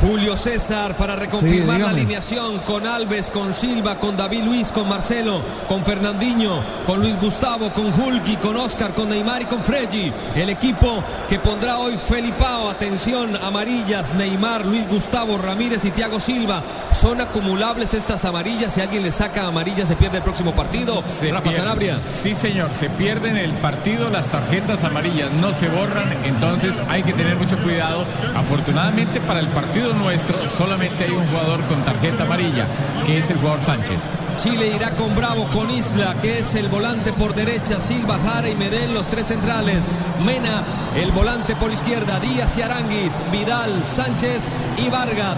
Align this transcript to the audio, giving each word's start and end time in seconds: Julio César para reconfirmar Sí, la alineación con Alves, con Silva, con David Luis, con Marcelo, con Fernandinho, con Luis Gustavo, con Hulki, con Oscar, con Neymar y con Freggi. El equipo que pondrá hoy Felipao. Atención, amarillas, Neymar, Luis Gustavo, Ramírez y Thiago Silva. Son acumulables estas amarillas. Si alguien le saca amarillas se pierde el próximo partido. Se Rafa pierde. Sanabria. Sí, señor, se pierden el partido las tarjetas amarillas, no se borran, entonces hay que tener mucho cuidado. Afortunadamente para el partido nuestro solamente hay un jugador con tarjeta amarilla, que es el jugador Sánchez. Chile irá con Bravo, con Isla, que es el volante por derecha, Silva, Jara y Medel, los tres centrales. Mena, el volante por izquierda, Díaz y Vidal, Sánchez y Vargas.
Julio 0.00 0.36
César 0.36 0.96
para 0.96 1.14
reconfirmar 1.14 1.76
Sí, 1.76 1.82
la 1.82 1.90
alineación 1.90 2.58
con 2.60 2.86
Alves, 2.86 3.28
con 3.28 3.52
Silva, 3.52 3.96
con 3.96 4.16
David 4.16 4.44
Luis, 4.44 4.72
con 4.72 4.88
Marcelo, 4.88 5.42
con 5.68 5.84
Fernandinho, 5.84 6.62
con 6.86 7.00
Luis 7.00 7.20
Gustavo, 7.20 7.70
con 7.70 7.92
Hulki, 7.92 8.36
con 8.36 8.56
Oscar, 8.56 8.94
con 8.94 9.10
Neymar 9.10 9.42
y 9.42 9.44
con 9.44 9.62
Freggi. 9.62 10.10
El 10.34 10.48
equipo 10.48 11.04
que 11.28 11.38
pondrá 11.38 11.78
hoy 11.78 11.98
Felipao. 12.08 12.69
Atención, 12.90 13.36
amarillas, 13.36 14.14
Neymar, 14.14 14.66
Luis 14.66 14.84
Gustavo, 14.88 15.38
Ramírez 15.38 15.84
y 15.84 15.92
Thiago 15.92 16.18
Silva. 16.18 16.60
Son 17.00 17.20
acumulables 17.20 17.94
estas 17.94 18.24
amarillas. 18.24 18.74
Si 18.74 18.80
alguien 18.80 19.04
le 19.04 19.12
saca 19.12 19.46
amarillas 19.46 19.86
se 19.86 19.94
pierde 19.94 20.16
el 20.16 20.24
próximo 20.24 20.56
partido. 20.56 21.04
Se 21.06 21.30
Rafa 21.30 21.44
pierde. 21.44 21.58
Sanabria. 21.58 22.00
Sí, 22.20 22.34
señor, 22.34 22.74
se 22.74 22.90
pierden 22.90 23.36
el 23.36 23.52
partido 23.52 24.10
las 24.10 24.26
tarjetas 24.26 24.82
amarillas, 24.82 25.30
no 25.30 25.54
se 25.54 25.68
borran, 25.68 26.12
entonces 26.24 26.82
hay 26.88 27.04
que 27.04 27.12
tener 27.12 27.36
mucho 27.36 27.56
cuidado. 27.58 28.04
Afortunadamente 28.34 29.20
para 29.20 29.38
el 29.38 29.48
partido 29.50 29.94
nuestro 29.94 30.50
solamente 30.50 31.04
hay 31.04 31.12
un 31.12 31.28
jugador 31.28 31.64
con 31.66 31.84
tarjeta 31.84 32.24
amarilla, 32.24 32.64
que 33.06 33.18
es 33.18 33.30
el 33.30 33.36
jugador 33.36 33.62
Sánchez. 33.62 34.02
Chile 34.42 34.72
irá 34.74 34.90
con 34.90 35.14
Bravo, 35.14 35.46
con 35.52 35.70
Isla, 35.70 36.16
que 36.20 36.40
es 36.40 36.56
el 36.56 36.66
volante 36.66 37.12
por 37.12 37.36
derecha, 37.36 37.80
Silva, 37.80 38.18
Jara 38.26 38.48
y 38.48 38.56
Medel, 38.56 38.92
los 38.92 39.06
tres 39.06 39.28
centrales. 39.28 39.84
Mena, 40.24 40.64
el 40.96 41.12
volante 41.12 41.54
por 41.56 41.70
izquierda, 41.70 42.18
Díaz 42.18 42.56
y 42.58 42.62
Vidal, 43.30 43.70
Sánchez 43.94 44.42
y 44.76 44.90
Vargas. 44.90 45.36